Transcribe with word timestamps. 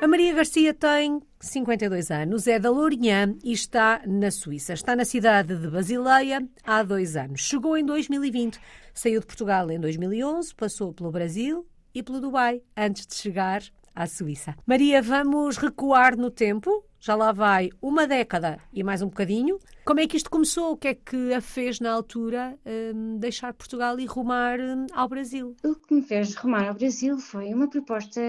A 0.00 0.08
Maria 0.08 0.32
Garcia 0.32 0.72
tem 0.72 1.20
52 1.38 2.10
anos, 2.10 2.46
é 2.46 2.58
da 2.58 2.70
Lourinhã 2.70 3.36
e 3.44 3.52
está 3.52 4.00
na 4.06 4.30
Suíça. 4.30 4.72
Está 4.72 4.96
na 4.96 5.04
cidade 5.04 5.54
de 5.54 5.68
Basileia 5.68 6.48
há 6.64 6.82
dois 6.82 7.16
anos. 7.16 7.42
Chegou 7.42 7.76
em 7.76 7.84
2020, 7.84 8.58
saiu 8.94 9.20
de 9.20 9.26
Portugal 9.26 9.70
em 9.70 9.78
2011, 9.78 10.54
passou 10.54 10.94
pelo 10.94 11.10
Brasil 11.10 11.68
e 11.94 12.02
pelo 12.02 12.18
Dubai 12.18 12.62
antes 12.74 13.06
de 13.06 13.14
chegar 13.14 13.62
à 13.94 14.06
Suíça. 14.06 14.56
Maria, 14.66 15.02
vamos 15.02 15.58
recuar 15.58 16.16
no 16.16 16.30
tempo. 16.30 16.82
Já 17.02 17.14
lá 17.14 17.32
vai 17.32 17.70
uma 17.80 18.06
década 18.06 18.60
e 18.74 18.84
mais 18.84 19.00
um 19.00 19.06
bocadinho. 19.06 19.58
Como 19.86 20.00
é 20.00 20.06
que 20.06 20.18
isto 20.18 20.30
começou? 20.30 20.72
O 20.72 20.76
que 20.76 20.88
é 20.88 20.94
que 20.94 21.32
a 21.32 21.40
fez 21.40 21.80
na 21.80 21.90
altura 21.90 22.58
um, 22.94 23.16
deixar 23.16 23.54
Portugal 23.54 23.98
e 23.98 24.04
rumar 24.04 24.60
um, 24.60 24.84
ao 24.92 25.08
Brasil? 25.08 25.56
O 25.64 25.74
que 25.76 25.94
me 25.94 26.02
fez 26.02 26.34
rumar 26.34 26.68
ao 26.68 26.74
Brasil 26.74 27.18
foi 27.18 27.54
uma 27.54 27.70
proposta 27.70 28.20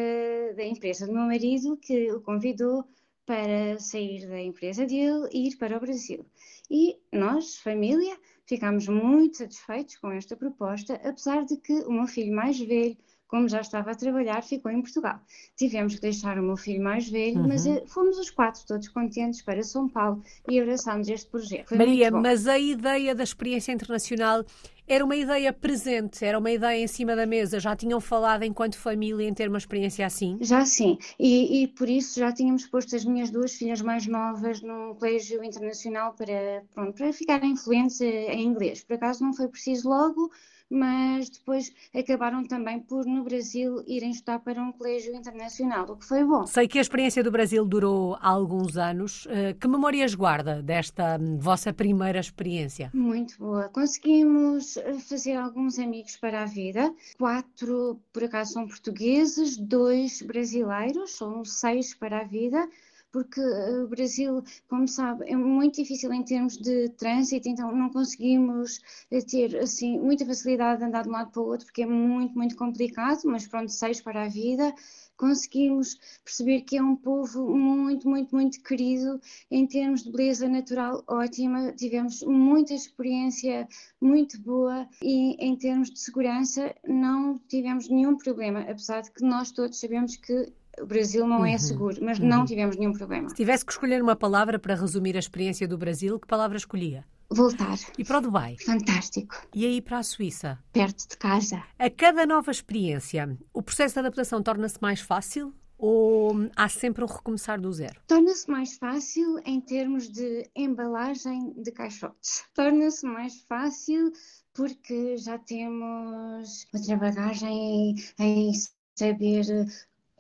da 0.55 0.63
empresa 0.63 1.05
do 1.05 1.11
meu 1.11 1.23
marido 1.23 1.75
que 1.75 2.13
o 2.13 2.21
convidou 2.21 2.85
para 3.25 3.77
sair 3.77 4.25
da 4.29 4.39
empresa 4.39 4.85
dele 4.85 5.27
e 5.33 5.49
ir 5.49 5.57
para 5.57 5.75
o 5.75 5.79
Brasil. 5.81 6.25
E 6.69 6.97
nós, 7.11 7.57
família, 7.57 8.17
ficámos 8.45 8.87
muito 8.87 9.39
satisfeitos 9.39 9.97
com 9.97 10.13
esta 10.13 10.37
proposta, 10.37 10.95
apesar 11.03 11.43
de 11.43 11.57
que 11.57 11.73
o 11.81 11.91
meu 11.91 12.07
filho 12.07 12.33
mais 12.33 12.57
velho 12.57 12.95
como 13.31 13.47
já 13.47 13.61
estava 13.61 13.91
a 13.91 13.95
trabalhar, 13.95 14.43
ficou 14.43 14.69
em 14.69 14.81
Portugal. 14.81 15.17
Tivemos 15.55 15.95
que 15.95 16.01
deixar 16.01 16.37
o 16.37 16.43
meu 16.43 16.57
filho 16.57 16.83
mais 16.83 17.09
velho, 17.09 17.39
uhum. 17.39 17.47
mas 17.47 17.65
uh, 17.65 17.81
fomos 17.87 18.17
os 18.19 18.29
quatro 18.29 18.61
todos 18.67 18.89
contentes 18.89 19.41
para 19.41 19.63
São 19.63 19.87
Paulo 19.87 20.21
e 20.49 20.59
abraçámos 20.59 21.07
este 21.07 21.31
projeto. 21.31 21.69
Foi 21.69 21.77
Maria, 21.77 22.11
mas 22.11 22.45
a 22.45 22.59
ideia 22.59 23.15
da 23.15 23.23
experiência 23.23 23.71
internacional 23.71 24.43
era 24.85 25.05
uma 25.05 25.15
ideia 25.15 25.53
presente, 25.53 26.25
era 26.25 26.37
uma 26.37 26.51
ideia 26.51 26.83
em 26.83 26.87
cima 26.87 27.15
da 27.15 27.25
mesa. 27.25 27.57
Já 27.57 27.73
tinham 27.73 28.01
falado 28.01 28.43
enquanto 28.43 28.77
família 28.77 29.25
em 29.25 29.33
ter 29.33 29.47
uma 29.47 29.57
experiência 29.57 30.05
assim? 30.05 30.37
Já 30.41 30.65
sim, 30.65 30.97
e, 31.17 31.63
e 31.63 31.67
por 31.69 31.87
isso 31.87 32.19
já 32.19 32.33
tínhamos 32.33 32.65
posto 32.65 32.97
as 32.97 33.05
minhas 33.05 33.29
duas 33.29 33.53
filhas 33.53 33.81
mais 33.81 34.05
novas 34.05 34.61
num 34.61 34.93
colégio 34.95 35.41
internacional 35.41 36.13
para, 36.15 36.65
pronto, 36.75 36.97
para 36.97 37.13
ficarem 37.13 37.55
fluentes 37.55 38.01
em 38.01 38.43
inglês. 38.43 38.83
Por 38.83 38.95
acaso 38.95 39.23
não 39.23 39.33
foi 39.33 39.47
preciso 39.47 39.87
logo, 39.87 40.29
mas 40.71 41.29
depois 41.29 41.73
acabaram 41.93 42.45
também 42.45 42.79
por, 42.79 43.05
no 43.05 43.25
Brasil, 43.25 43.83
irem 43.85 44.11
estudar 44.11 44.39
para 44.39 44.61
um 44.61 44.71
colégio 44.71 45.13
internacional, 45.13 45.85
o 45.91 45.97
que 45.97 46.05
foi 46.05 46.23
bom. 46.23 46.47
Sei 46.47 46.65
que 46.65 46.77
a 46.77 46.81
experiência 46.81 47.21
do 47.21 47.29
Brasil 47.29 47.65
durou 47.65 48.17
alguns 48.21 48.77
anos. 48.77 49.27
Eh, 49.29 49.53
que 49.59 49.67
memórias 49.67 50.15
guarda 50.15 50.61
desta 50.63 51.17
hum, 51.19 51.37
vossa 51.37 51.73
primeira 51.73 52.19
experiência? 52.19 52.89
Muito 52.93 53.37
boa. 53.37 53.67
Conseguimos 53.67 54.77
eh, 54.77 54.93
fazer 54.93 55.35
alguns 55.35 55.77
amigos 55.77 56.15
para 56.15 56.43
a 56.43 56.45
vida. 56.45 56.93
Quatro, 57.17 57.99
por 58.13 58.23
acaso, 58.23 58.53
são 58.53 58.65
portugueses, 58.65 59.57
dois 59.57 60.21
brasileiros, 60.21 61.11
são 61.11 61.43
seis 61.43 61.93
para 61.93 62.21
a 62.21 62.23
vida 62.23 62.65
porque 63.11 63.41
eh, 63.41 63.83
o 63.83 63.87
Brasil, 63.87 64.43
como 64.67 64.87
sabe, 64.87 65.25
é 65.29 65.35
muito 65.35 65.75
difícil 65.75 66.11
em 66.13 66.23
termos 66.23 66.57
de 66.57 66.89
trânsito, 66.89 67.47
então 67.49 67.71
não 67.75 67.89
conseguimos 67.89 68.79
eh, 69.11 69.21
ter 69.21 69.57
assim 69.57 69.99
muita 69.99 70.25
facilidade 70.25 70.79
de 70.79 70.85
andar 70.85 71.03
de 71.03 71.09
um 71.09 71.11
lado 71.11 71.31
para 71.31 71.41
o 71.41 71.45
outro, 71.45 71.65
porque 71.65 71.83
é 71.83 71.85
muito, 71.85 72.33
muito 72.37 72.55
complicado, 72.55 73.21
mas 73.25 73.47
pronto, 73.47 73.71
seis 73.71 74.01
para 74.01 74.23
a 74.23 74.29
vida. 74.29 74.73
Conseguimos 75.17 75.99
perceber 76.23 76.61
que 76.61 76.77
é 76.77 76.81
um 76.81 76.95
povo 76.95 77.55
muito, 77.55 78.09
muito, 78.09 78.33
muito 78.33 78.63
querido 78.63 79.21
em 79.51 79.67
termos 79.67 80.03
de 80.03 80.11
beleza 80.11 80.49
natural 80.49 81.03
ótima. 81.05 81.71
Tivemos 81.73 82.23
muita 82.23 82.73
experiência 82.73 83.67
muito 84.01 84.41
boa 84.41 84.87
e 85.03 85.35
em 85.39 85.55
termos 85.55 85.91
de 85.91 85.99
segurança 85.99 86.73
não 86.87 87.37
tivemos 87.47 87.87
nenhum 87.87 88.17
problema, 88.17 88.61
apesar 88.61 89.01
de 89.01 89.11
que 89.11 89.23
nós 89.23 89.51
todos 89.51 89.79
sabemos 89.79 90.15
que 90.15 90.51
o 90.79 90.85
Brasil 90.85 91.27
não 91.27 91.45
é 91.45 91.53
uhum. 91.53 91.59
seguro, 91.59 91.97
mas 92.01 92.19
uhum. 92.19 92.27
não 92.27 92.45
tivemos 92.45 92.77
nenhum 92.77 92.93
problema. 92.93 93.29
Se 93.29 93.35
tivesse 93.35 93.65
que 93.65 93.71
escolher 93.71 94.01
uma 94.01 94.15
palavra 94.15 94.57
para 94.59 94.75
resumir 94.75 95.15
a 95.15 95.19
experiência 95.19 95.67
do 95.67 95.77
Brasil, 95.77 96.19
que 96.19 96.27
palavra 96.27 96.57
escolhia? 96.57 97.05
Voltar. 97.29 97.77
E 97.97 98.03
para 98.03 98.17
o 98.17 98.21
Dubai? 98.21 98.57
Fantástico. 98.57 99.35
E 99.55 99.65
aí 99.65 99.81
para 99.81 99.99
a 99.99 100.03
Suíça? 100.03 100.59
Perto 100.73 101.07
de 101.07 101.17
casa. 101.17 101.63
A 101.79 101.89
cada 101.89 102.25
nova 102.25 102.51
experiência, 102.51 103.37
o 103.53 103.61
processo 103.61 103.93
de 103.93 103.99
adaptação 103.99 104.43
torna-se 104.43 104.77
mais 104.81 104.99
fácil 104.99 105.53
ou 105.77 106.33
há 106.55 106.69
sempre 106.69 107.03
um 107.03 107.07
recomeçar 107.07 107.59
do 107.59 107.71
zero? 107.73 107.99
Torna-se 108.05 108.49
mais 108.51 108.77
fácil 108.77 109.39
em 109.45 109.59
termos 109.59 110.09
de 110.09 110.47
embalagem 110.55 111.53
de 111.57 111.71
caixotes. 111.71 112.43
Torna-se 112.53 113.05
mais 113.05 113.41
fácil 113.47 114.11
porque 114.53 115.17
já 115.17 115.39
temos 115.39 116.67
outra 116.73 116.97
bagagem 116.97 117.95
em, 118.19 118.49
em 118.49 118.51
saber 118.95 119.45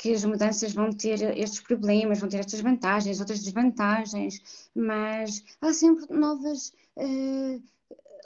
que 0.01 0.13
as 0.13 0.25
mudanças 0.25 0.73
vão 0.73 0.91
ter 0.91 1.21
estes 1.37 1.61
problemas, 1.61 2.19
vão 2.19 2.27
ter 2.27 2.39
estas 2.39 2.59
vantagens, 2.59 3.19
outras 3.19 3.43
desvantagens, 3.43 4.41
mas 4.73 5.43
há 5.61 5.71
sempre 5.71 6.07
novas 6.09 6.73
uh, 6.97 7.61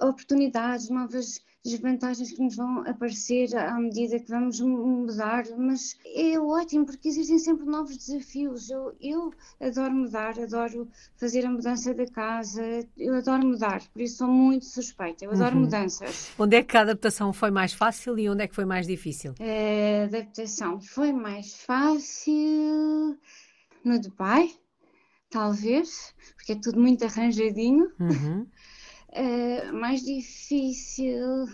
oportunidades, 0.02 0.90
novas 0.90 1.40
desvantagens 1.66 2.32
que 2.32 2.42
nos 2.42 2.56
vão 2.56 2.88
aparecer 2.88 3.56
à 3.58 3.80
medida 3.80 4.20
que 4.20 4.30
vamos 4.30 4.60
mudar, 4.60 5.44
mas 5.58 5.98
é 6.06 6.40
ótimo 6.40 6.86
porque 6.86 7.08
existem 7.08 7.40
sempre 7.40 7.66
novos 7.66 7.98
desafios. 7.98 8.70
Eu, 8.70 8.96
eu 9.02 9.34
adoro 9.60 9.92
mudar, 9.92 10.40
adoro 10.40 10.88
fazer 11.18 11.44
a 11.44 11.50
mudança 11.50 11.94
da 11.94 12.06
casa, 12.06 12.62
eu 12.96 13.16
adoro 13.16 13.48
mudar, 13.48 13.82
por 13.92 14.02
isso 14.02 14.18
sou 14.18 14.28
muito 14.28 14.66
suspeita, 14.66 15.26
eu 15.26 15.32
adoro 15.32 15.56
uhum. 15.56 15.62
mudanças. 15.62 16.32
Onde 16.38 16.58
é 16.58 16.64
que 16.64 16.78
a 16.78 16.82
adaptação 16.82 17.34
foi 17.34 17.50
mais 17.50 17.74
fácil 17.74 18.18
e 18.20 18.30
onde 18.30 18.44
é 18.44 18.48
que 18.48 18.56
foi 18.56 18.66
mais 18.66 18.86
difícil? 18.86 19.34
A 19.40 20.04
adaptação 20.04 20.80
foi 20.80 21.12
mais 21.12 21.56
fácil 21.56 23.18
no 23.84 24.00
Dubai, 24.00 24.52
talvez, 25.32 26.14
porque 26.36 26.52
é 26.52 26.56
tudo 26.56 26.80
muito 26.80 27.04
arranjadinho. 27.04 27.92
Uhum. 28.00 28.46
Uh, 29.16 29.74
mais 29.74 30.02
difícil, 30.02 31.48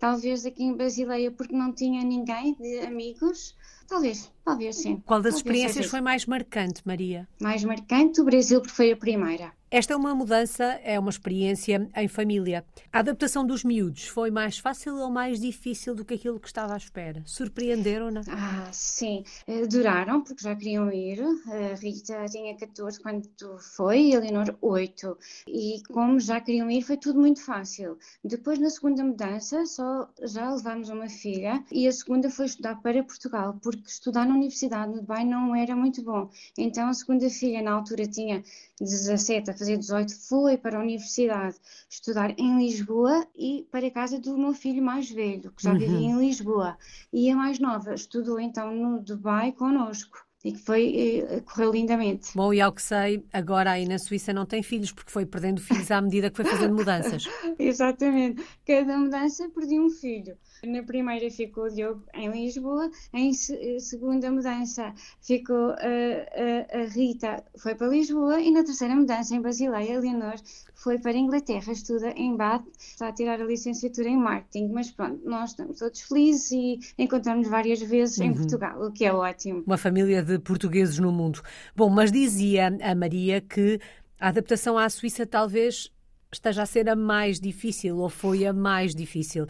talvez 0.00 0.46
aqui 0.46 0.64
em 0.64 0.74
Basileia, 0.74 1.30
porque 1.30 1.54
não 1.54 1.72
tinha 1.72 2.02
ninguém 2.02 2.54
de 2.54 2.80
amigos. 2.80 3.54
Talvez, 3.86 4.32
talvez 4.42 4.76
sim. 4.76 5.02
Qual 5.04 5.20
das 5.20 5.34
talvez 5.34 5.36
experiências 5.36 5.86
foi 5.86 6.00
mais 6.00 6.24
marcante, 6.24 6.80
Maria? 6.84 7.28
Mais 7.40 7.62
marcante, 7.62 8.20
o 8.20 8.24
Brasil, 8.24 8.60
porque 8.62 8.74
foi 8.74 8.92
a 8.92 8.96
primeira. 8.96 9.52
Esta 9.72 9.94
é 9.94 9.96
uma 9.96 10.14
mudança, 10.14 10.64
é 10.84 11.00
uma 11.00 11.08
experiência 11.08 11.88
em 11.96 12.06
família. 12.06 12.62
A 12.92 12.98
adaptação 12.98 13.46
dos 13.46 13.64
miúdos 13.64 14.06
foi 14.06 14.30
mais 14.30 14.58
fácil 14.58 14.98
ou 14.98 15.10
mais 15.10 15.40
difícil 15.40 15.94
do 15.94 16.04
que 16.04 16.12
aquilo 16.12 16.38
que 16.38 16.46
estava 16.46 16.74
à 16.74 16.76
espera? 16.76 17.22
Surpreenderam-na? 17.24 18.20
Ah, 18.28 18.68
sim. 18.70 19.24
Duraram, 19.70 20.20
porque 20.20 20.44
já 20.44 20.54
queriam 20.54 20.92
ir. 20.92 21.22
A 21.46 21.74
Rita 21.76 22.22
tinha 22.30 22.54
14 22.54 23.00
quando 23.00 23.26
foi, 23.58 24.12
a 24.12 24.16
Eleanor 24.18 24.54
8. 24.60 25.16
E 25.48 25.82
como 25.90 26.20
já 26.20 26.38
queriam 26.38 26.70
ir, 26.70 26.82
foi 26.82 26.98
tudo 26.98 27.18
muito 27.18 27.42
fácil. 27.42 27.96
Depois, 28.22 28.58
na 28.58 28.68
segunda 28.68 29.02
mudança, 29.02 29.64
só 29.64 30.06
já 30.22 30.54
levámos 30.54 30.90
uma 30.90 31.08
filha 31.08 31.64
e 31.72 31.88
a 31.88 31.92
segunda 31.92 32.28
foi 32.28 32.44
estudar 32.44 32.76
para 32.82 33.02
Portugal, 33.02 33.58
porque 33.62 33.88
estudar 33.88 34.26
na 34.26 34.34
universidade 34.34 34.92
no 34.92 35.00
Dubai 35.00 35.24
não 35.24 35.56
era 35.56 35.74
muito 35.74 36.02
bom. 36.02 36.28
Então, 36.58 36.90
a 36.90 36.92
segunda 36.92 37.30
filha, 37.30 37.62
na 37.62 37.72
altura, 37.72 38.06
tinha 38.06 38.44
17 38.78 39.50
a 39.50 39.61
fazer 39.62 39.78
18, 39.78 40.28
foi 40.28 40.56
para 40.56 40.76
a 40.76 40.80
universidade 40.80 41.56
estudar 41.88 42.36
em 42.36 42.58
Lisboa 42.58 43.24
e 43.36 43.64
para 43.70 43.86
a 43.86 43.90
casa 43.90 44.18
do 44.18 44.36
meu 44.36 44.52
filho 44.52 44.82
mais 44.82 45.08
velho, 45.08 45.52
que 45.52 45.62
já 45.62 45.72
uhum. 45.72 45.78
vivia 45.78 46.08
em 46.08 46.18
Lisboa. 46.18 46.76
E 47.12 47.30
a 47.30 47.36
mais 47.36 47.60
nova 47.60 47.94
estudou 47.94 48.40
então 48.40 48.74
no 48.74 49.00
Dubai 49.00 49.52
conosco 49.52 50.18
e 50.44 50.52
que 50.52 50.58
foi, 50.58 51.24
eh, 51.28 51.40
correu 51.40 51.72
lindamente. 51.72 52.30
Bom, 52.34 52.52
e 52.52 52.60
ao 52.60 52.72
que 52.72 52.82
sei, 52.82 53.24
agora 53.32 53.72
aí 53.72 53.86
na 53.86 53.98
Suíça 53.98 54.32
não 54.32 54.44
tem 54.44 54.62
filhos, 54.62 54.90
porque 54.90 55.10
foi 55.10 55.24
perdendo 55.24 55.60
filhos 55.60 55.90
à 55.90 56.00
medida 56.00 56.30
que 56.30 56.36
foi 56.36 56.44
fazendo 56.44 56.74
mudanças. 56.74 57.24
Exatamente. 57.58 58.42
Cada 58.66 58.98
mudança 58.98 59.48
perdi 59.50 59.78
um 59.78 59.88
filho. 59.88 60.36
Na 60.64 60.82
primeira 60.82 61.28
ficou 61.28 61.64
o 61.64 61.70
Diogo 61.70 62.04
em 62.14 62.30
Lisboa, 62.30 62.88
em 63.12 63.30
eh, 63.30 63.78
segunda 63.80 64.30
mudança 64.30 64.94
ficou 65.20 65.70
a, 65.70 65.74
a, 65.74 66.82
a, 66.82 66.84
Rita, 66.84 67.42
foi 67.58 67.74
para 67.74 67.88
Lisboa, 67.88 68.40
e 68.40 68.50
na 68.52 68.62
terceira 68.62 68.94
mudança 68.94 69.34
em 69.34 69.40
Basileia, 69.40 69.96
a 69.96 70.00
Leonor 70.00 70.36
foi 70.74 70.98
para 70.98 71.12
a 71.12 71.16
Inglaterra, 71.16 71.72
estuda 71.72 72.10
em 72.16 72.36
Bath, 72.36 72.64
está 72.78 73.08
a 73.08 73.12
tirar 73.12 73.40
a 73.40 73.44
licenciatura 73.44 74.08
em 74.08 74.16
marketing, 74.16 74.68
mas 74.68 74.90
pronto, 74.90 75.20
nós 75.24 75.50
estamos 75.50 75.78
todos 75.78 76.00
felizes 76.00 76.50
e 76.52 76.78
encontramos 76.98 77.48
várias 77.48 77.80
vezes 77.80 78.18
uhum. 78.18 78.26
em 78.26 78.34
Portugal, 78.34 78.86
o 78.86 78.92
que 78.92 79.04
é 79.04 79.12
ótimo. 79.12 79.62
Uma 79.66 79.76
família 79.78 80.22
de 80.22 80.31
portugueses 80.38 80.98
no 80.98 81.12
mundo. 81.12 81.40
Bom, 81.74 81.88
mas 81.90 82.12
dizia 82.12 82.68
a 82.82 82.94
Maria 82.94 83.40
que 83.40 83.78
a 84.18 84.28
adaptação 84.28 84.78
à 84.78 84.88
Suíça 84.88 85.26
talvez 85.26 85.90
esteja 86.32 86.62
a 86.62 86.66
ser 86.66 86.88
a 86.88 86.96
mais 86.96 87.38
difícil 87.38 87.98
ou 87.98 88.08
foi 88.08 88.46
a 88.46 88.52
mais 88.52 88.94
difícil. 88.94 89.46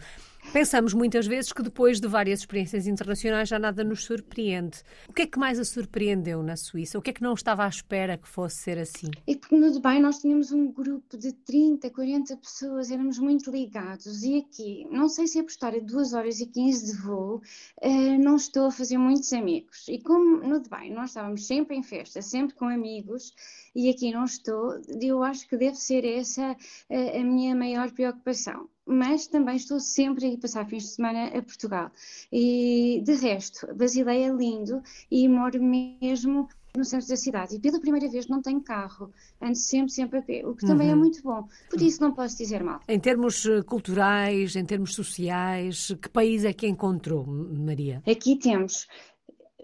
Pensamos 0.51 0.93
muitas 0.93 1.25
vezes 1.25 1.51
que 1.51 1.63
depois 1.63 1.99
de 1.99 2.07
várias 2.07 2.41
experiências 2.41 2.85
internacionais 2.85 3.49
já 3.49 3.57
nada 3.57 3.83
nos 3.83 4.03
surpreende. 4.03 4.83
O 5.07 5.13
que 5.13 5.23
é 5.23 5.27
que 5.27 5.39
mais 5.39 5.59
a 5.59 5.63
surpreendeu 5.63 6.43
na 6.43 6.55
Suíça? 6.55 6.97
O 6.97 7.01
que 7.01 7.09
é 7.09 7.13
que 7.13 7.23
não 7.23 7.33
estava 7.33 7.65
à 7.65 7.67
espera 7.67 8.17
que 8.17 8.27
fosse 8.27 8.57
ser 8.57 8.77
assim? 8.77 9.09
Porque 9.25 9.55
no 9.55 9.71
Dubai 9.71 9.99
nós 9.99 10.19
tínhamos 10.19 10.51
um 10.51 10.71
grupo 10.71 11.17
de 11.17 11.33
30, 11.33 11.89
40 11.89 12.37
pessoas, 12.37 12.91
éramos 12.91 13.17
muito 13.17 13.49
ligados. 13.49 14.23
E 14.23 14.37
aqui, 14.37 14.87
não 14.91 15.09
sei 15.09 15.27
se 15.27 15.39
é 15.39 15.43
por 15.43 15.49
estar 15.49 15.73
a 15.73 15.79
2 15.79 16.13
horas 16.13 16.39
e 16.39 16.45
15 16.45 16.85
de 16.85 17.01
voo, 17.01 17.41
uh, 17.81 18.23
não 18.23 18.35
estou 18.35 18.67
a 18.67 18.71
fazer 18.71 18.97
muitos 18.97 19.33
amigos. 19.33 19.87
E 19.87 19.99
como 19.99 20.37
no 20.37 20.59
Dubai 20.59 20.89
nós 20.89 21.11
estávamos 21.11 21.47
sempre 21.47 21.75
em 21.75 21.83
festa, 21.83 22.21
sempre 22.21 22.55
com 22.55 22.65
amigos, 22.65 23.33
e 23.75 23.89
aqui 23.89 24.11
não 24.11 24.25
estou, 24.25 24.79
eu 25.01 25.23
acho 25.23 25.47
que 25.47 25.57
deve 25.57 25.77
ser 25.77 26.05
essa 26.05 26.55
eh, 26.89 27.19
a 27.19 27.23
minha 27.23 27.55
maior 27.55 27.91
preocupação 27.91 28.69
mas 28.85 29.27
também 29.27 29.55
estou 29.55 29.79
sempre 29.79 30.25
a 30.25 30.29
ir 30.29 30.37
passar 30.37 30.65
fins 30.67 30.83
de 30.83 30.89
semana 30.89 31.27
a 31.27 31.41
Portugal. 31.41 31.91
E 32.31 33.01
de 33.03 33.13
resto, 33.13 33.67
Basileia 33.75 34.27
é 34.27 34.33
lindo 34.33 34.81
e 35.09 35.27
moro 35.27 35.61
mesmo 35.61 36.47
no 36.75 36.83
centro 36.83 37.07
da 37.07 37.15
cidade. 37.15 37.55
E 37.55 37.59
pela 37.59 37.79
primeira 37.79 38.09
vez 38.09 38.27
não 38.27 38.41
tenho 38.41 38.61
carro, 38.61 39.11
ando 39.41 39.55
sempre, 39.55 39.91
sempre 39.91 40.19
a 40.19 40.21
pé, 40.21 40.45
o 40.45 40.55
que 40.55 40.65
também 40.65 40.89
é 40.89 40.91
uhum. 40.91 40.97
é 40.97 40.99
muito 40.99 41.21
bom. 41.21 41.47
Por 41.69 41.81
isso 41.81 42.01
não 42.01 42.13
posso 42.13 42.37
dizer 42.37 42.63
mal. 42.63 42.79
Em 42.87 42.99
termos 42.99 43.45
eh, 43.45 43.61
culturais, 43.61 44.55
em 44.55 44.65
termos 44.65 44.95
sociais, 44.95 45.95
que 46.01 46.09
país 46.09 46.43
é 46.43 46.51
que 46.51 46.67
encontrou, 46.67 47.25
Maria? 47.25 48.01
Aqui 48.09 48.35
temos, 48.37 48.87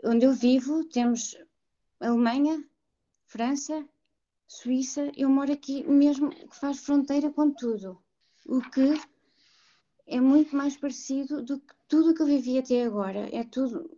onde 0.06 0.26
eu 0.26 0.34
vivo, 0.34 0.84
temos 0.86 1.36
Alemanha, 2.00 2.64
França, 3.26 3.84
Suíça. 4.48 5.12
Eu 5.18 5.30
moro 5.30 5.52
aqui 5.52 5.84
mesmo 5.88 6.30
que 6.30 6.56
faz 6.60 6.80
fronteira 6.80 7.32
com 7.32 7.52
tudo 7.52 7.98
o 8.48 8.62
que 8.62 9.00
é 10.10 10.20
muito 10.20 10.56
mais 10.56 10.76
parecido 10.76 11.42
do 11.42 11.60
que 11.60 11.74
tudo 11.88 12.12
o 12.12 12.14
que 12.14 12.22
eu 12.22 12.26
vivi 12.26 12.58
até 12.58 12.84
agora. 12.84 13.30
É 13.32 13.44
tudo 13.44 13.90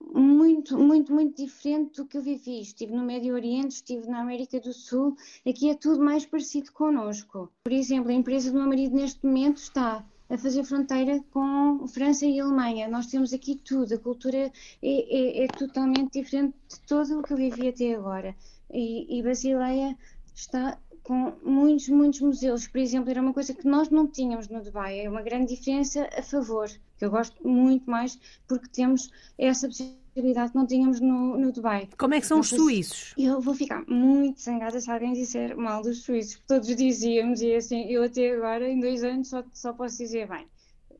muito, 0.00 0.78
muito, 0.78 1.12
muito 1.12 1.36
diferente 1.36 1.96
do 1.96 2.06
que 2.06 2.16
eu 2.16 2.22
vivi. 2.22 2.60
Estive 2.60 2.94
no 2.94 3.04
Médio 3.04 3.34
Oriente, 3.34 3.76
estive 3.76 4.08
na 4.08 4.20
América 4.20 4.60
do 4.60 4.72
Sul, 4.72 5.16
aqui 5.46 5.68
é 5.68 5.74
tudo 5.74 6.02
mais 6.02 6.24
parecido 6.24 6.72
connosco. 6.72 7.52
Por 7.64 7.72
exemplo, 7.72 8.10
a 8.10 8.14
empresa 8.14 8.50
do 8.50 8.58
meu 8.58 8.68
marido 8.68 8.94
neste 8.94 9.24
momento 9.26 9.58
está 9.58 10.04
a 10.28 10.38
fazer 10.38 10.64
fronteira 10.64 11.22
com 11.30 11.86
França 11.88 12.26
e 12.26 12.40
Alemanha. 12.40 12.88
Nós 12.88 13.06
temos 13.06 13.32
aqui 13.32 13.56
tudo, 13.56 13.94
a 13.94 13.98
cultura 13.98 14.38
é, 14.38 14.52
é, 14.82 15.44
é 15.44 15.46
totalmente 15.48 16.20
diferente 16.20 16.54
de 16.68 16.80
tudo 16.86 17.20
o 17.20 17.22
que 17.22 17.32
eu 17.32 17.36
vivi 17.36 17.68
até 17.68 17.94
agora. 17.94 18.34
E, 18.72 19.18
e 19.18 19.22
Basileia 19.22 19.96
está 20.34 20.78
com 21.06 21.32
muitos, 21.40 21.88
muitos 21.88 22.20
museus. 22.20 22.66
Por 22.66 22.78
exemplo, 22.78 23.08
era 23.08 23.22
uma 23.22 23.32
coisa 23.32 23.54
que 23.54 23.64
nós 23.64 23.90
não 23.90 24.08
tínhamos 24.08 24.48
no 24.48 24.60
Dubai. 24.60 24.98
É 24.98 25.08
uma 25.08 25.22
grande 25.22 25.54
diferença 25.54 26.08
a 26.18 26.20
favor, 26.20 26.68
que 26.98 27.04
eu 27.04 27.10
gosto 27.10 27.46
muito 27.46 27.88
mais 27.88 28.18
porque 28.48 28.66
temos 28.66 29.08
essa 29.38 29.68
possibilidade 29.68 30.50
que 30.50 30.56
não 30.56 30.66
tínhamos 30.66 30.98
no, 30.98 31.38
no 31.38 31.52
Dubai. 31.52 31.88
Como 31.96 32.12
é 32.12 32.20
que 32.20 32.26
são 32.26 32.40
os 32.40 32.48
suíços? 32.48 33.14
Eu 33.16 33.40
vou 33.40 33.54
ficar 33.54 33.84
muito 33.86 34.40
zangada 34.40 34.80
se 34.80 34.90
alguém 34.90 35.12
disser 35.12 35.56
mal 35.56 35.80
dos 35.80 36.02
suíços. 36.02 36.42
Todos 36.44 36.74
dizíamos, 36.74 37.40
e 37.40 37.54
assim, 37.54 37.84
eu 37.88 38.02
até 38.02 38.32
agora, 38.32 38.68
em 38.68 38.80
dois 38.80 39.04
anos, 39.04 39.28
só, 39.28 39.44
só 39.52 39.72
posso 39.72 39.98
dizer 39.98 40.26
bem. 40.26 40.48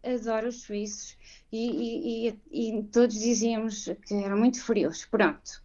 Adoro 0.05 0.47
os 0.47 0.63
suíços 0.63 1.17
e, 1.51 2.29
e, 2.29 2.29
e, 2.53 2.79
e 2.79 2.83
todos 2.85 3.19
dizíamos 3.19 3.91
que 4.07 4.15
eram 4.15 4.39
muito 4.39 4.63
frios. 4.63 5.05
Pronto, 5.07 5.61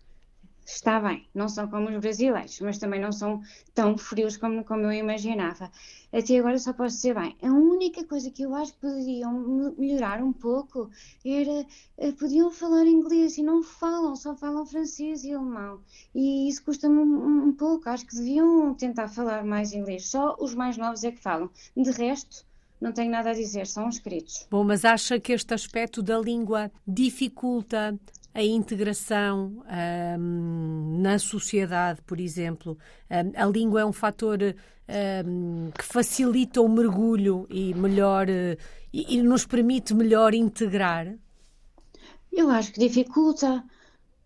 está 0.75 0.99
bem, 0.99 1.27
não 1.33 1.47
são 1.47 1.67
como 1.67 1.89
os 1.89 1.97
brasileiros, 1.97 2.59
mas 2.61 2.77
também 2.77 2.99
não 2.99 3.11
são 3.11 3.41
tão 3.73 3.97
frios 3.97 4.37
como, 4.37 4.63
como 4.63 4.83
eu 4.83 4.93
imaginava. 4.93 5.71
Até 6.13 6.37
agora 6.37 6.57
só 6.57 6.73
posso 6.73 6.95
dizer 6.97 7.15
bem. 7.15 7.35
A 7.41 7.47
única 7.47 8.03
coisa 8.05 8.29
que 8.29 8.43
eu 8.43 8.53
acho 8.55 8.73
que 8.73 8.81
poderiam 8.81 9.73
melhorar 9.77 10.21
um 10.21 10.33
pouco 10.33 10.89
era 11.25 11.65
eh, 11.97 12.11
podiam 12.11 12.51
falar 12.51 12.85
inglês 12.85 13.37
e 13.37 13.43
não 13.43 13.63
falam, 13.63 14.15
só 14.15 14.35
falam 14.35 14.65
francês 14.65 15.23
e 15.23 15.33
alemão. 15.33 15.81
E 16.13 16.49
isso 16.49 16.63
custa-me 16.63 16.97
um, 16.99 17.47
um 17.47 17.53
pouco. 17.53 17.89
Acho 17.89 18.05
que 18.05 18.15
deviam 18.15 18.73
tentar 18.73 19.07
falar 19.07 19.45
mais 19.45 19.73
inglês. 19.73 20.07
Só 20.07 20.35
os 20.39 20.53
mais 20.53 20.77
novos 20.77 21.03
é 21.03 21.11
que 21.11 21.21
falam. 21.21 21.49
De 21.75 21.91
resto, 21.91 22.45
não 22.81 22.91
tenho 22.91 23.11
nada 23.11 23.29
a 23.29 23.33
dizer, 23.33 23.67
são 23.67 23.87
escritos. 23.87 24.47
Bom, 24.49 24.63
mas 24.63 24.83
acha 24.83 25.19
que 25.19 25.31
este 25.31 25.53
aspecto 25.53 26.01
da 26.01 26.19
língua 26.19 26.71
dificulta 26.87 27.97
a 28.33 28.43
integração 28.43 29.63
um, 30.19 30.99
na 30.99 31.19
sociedade, 31.19 32.01
por 32.01 32.19
exemplo. 32.19 32.77
Um, 33.09 33.31
a 33.35 33.45
língua 33.45 33.81
é 33.81 33.85
um 33.85 33.93
fator 33.93 34.39
um, 34.41 35.69
que 35.71 35.83
facilita 35.83 36.61
o 36.61 36.69
mergulho 36.69 37.45
e 37.49 37.73
melhor 37.73 38.27
e, 38.29 38.57
e 38.91 39.21
nos 39.21 39.45
permite 39.45 39.93
melhor 39.93 40.33
integrar. 40.33 41.13
Eu 42.31 42.49
acho 42.49 42.71
que 42.73 42.79
dificulta. 42.79 43.63